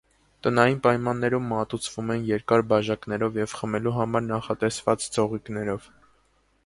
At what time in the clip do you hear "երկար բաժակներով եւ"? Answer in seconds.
2.29-3.53